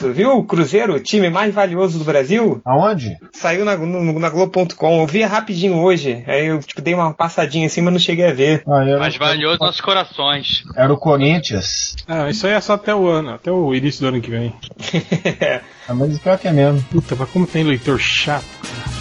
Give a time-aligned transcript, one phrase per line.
[0.00, 2.58] Tu viu o Cruzeiro, o time mais valioso do Brasil?
[2.64, 3.18] Aonde?
[3.32, 5.00] Saiu na, no, na Globo.com.
[5.02, 6.24] Eu vi rapidinho hoje.
[6.26, 8.62] Aí eu tipo, dei uma passadinha assim, mas não cheguei a ver.
[8.66, 10.62] Ah, era, Mais valioso nossos corações.
[10.74, 11.96] era o Corinthians.
[12.08, 14.54] Ah, isso aí é só até o ano, até o início do ano que vem.
[15.88, 16.80] Ah, mas pior que é mesmo.
[16.84, 18.44] Puta, mas como tem leitor chato.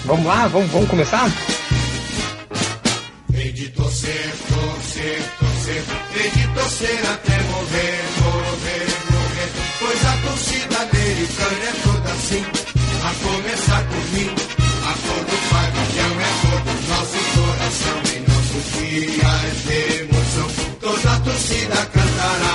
[0.05, 1.29] vamos lá, vamos, vamos começar?
[3.31, 7.99] Tem de torcer, torcer, torcer, tem de torcer até morrer,
[11.29, 12.43] americana é toda assim,
[13.03, 14.29] a começar por mim.
[14.81, 17.97] A cor do pavilhão é cor do nosso coração.
[18.15, 22.48] Em nossos dias de emoção, toda a torcida cantará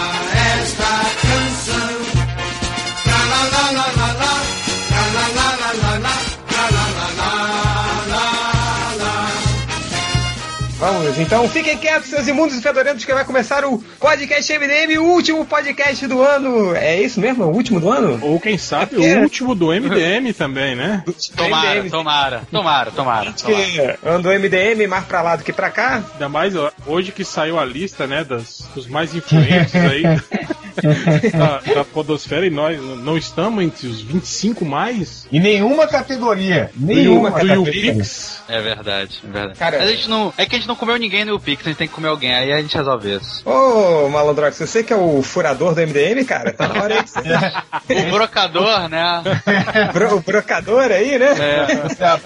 [11.19, 15.45] Então fiquem quietos, seus imundos e fedorentos, que vai começar o podcast MDM, o último
[15.45, 16.75] podcast do ano.
[16.75, 17.45] É isso mesmo?
[17.45, 18.19] É o último do ano?
[18.23, 21.05] Ou quem sabe É o último do MDM também, né?
[21.37, 21.91] Tomara, MDM.
[21.91, 23.33] tomara, tomara, tomara.
[23.33, 23.99] tomara.
[24.05, 26.03] Andou MDM mais pra lá do que pra cá.
[26.13, 26.55] Ainda mais
[26.87, 30.03] hoje que saiu a lista, né, das, dos mais influentes aí
[31.67, 36.71] da, da podosfera e nós não estamos entre os 25 mais E nenhuma categoria.
[36.75, 37.87] do, Nenhuma do categoria.
[37.93, 38.43] YouPix.
[38.49, 39.59] É verdade, é verdade.
[39.59, 41.79] Cara- a gente não, é que a gente não comeu ninguém no Pix, a gente
[41.79, 43.43] tem que comer alguém, aí a gente resolve isso.
[43.49, 47.03] Ô, Malandrox, você que é o furador do MDM, cara, tá na hora aí.
[47.07, 47.21] você-
[48.09, 49.23] O brocador, né?
[49.93, 51.27] Bro- o brocador aí, né?
[51.39, 51.65] É.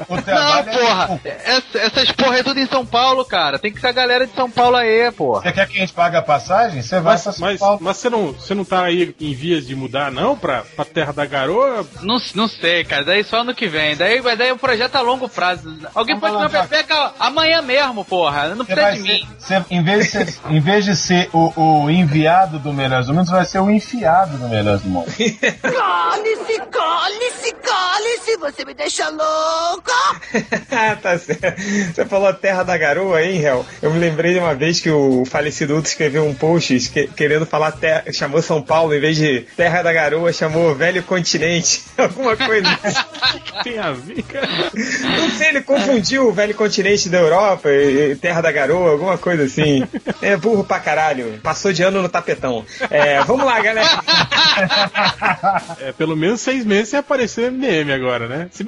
[0.08, 3.58] O Não, é- porra, essa- essas porra é tudo em São Paulo, cara.
[3.58, 5.42] Tem que ser a galera de São Paulo aí, porra.
[5.42, 6.82] Você quer que a gente pague a passagem?
[6.82, 7.78] Você vai Mas, pra São mas, Paulo.
[7.80, 11.12] mas você, não, você não tá aí em vias de mudar, não, pra, pra Terra
[11.12, 11.86] da Garoa?
[12.02, 13.04] Não, não sei, cara.
[13.04, 13.96] Daí só ano que vem.
[13.96, 15.76] Daí, mas daí o projeto é a longo prazo.
[15.94, 18.54] Alguém Vamos pode me pegar amanhã mesmo, porra.
[18.54, 18.98] Não precisa de
[19.38, 19.66] ser, mim.
[19.70, 23.26] em, vez de ser, em vez de ser o, o enviado do Melhores do Mundo,
[23.26, 25.06] você vai ser o enfiado do Melhores do Mundo.
[25.06, 27.52] Cale-se, cale-se, cale-se,
[28.38, 29.92] você me deixa louca!
[31.02, 31.60] tá certo.
[31.94, 33.64] Você falou Terra da Garoa, hein, Hel?
[33.82, 37.46] Eu me lembrei de uma vez que o falecido Uto escreveu um post que- querendo
[37.46, 41.82] falar terra, chamou São Paulo, em vez de Terra da Garoa, chamou Velho Continente.
[41.98, 42.98] Alguma coisa assim.
[43.64, 44.48] Tem a ver, cara.
[44.48, 49.18] Não sei, ele confundiu o Velho Continente da Europa e e Terra da Garoa, alguma
[49.18, 49.82] coisa assim.
[50.22, 51.40] É burro pra caralho.
[51.42, 52.64] Passou de ano no tapetão.
[52.90, 53.88] É, vamos lá, galera.
[55.80, 58.48] É, pelo menos seis meses sem aparecer no MDM agora, né?
[58.50, 58.66] Se bem